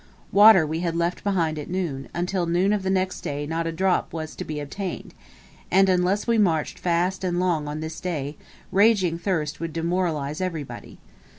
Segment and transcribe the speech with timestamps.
[0.31, 3.71] Water we had left behind at noon: until noon of the next day not a
[3.71, 5.13] drop was to be obtained;
[5.69, 8.35] and unless we marched fast and long on this day,
[8.71, 10.97] raging thirst would demoralize everybody.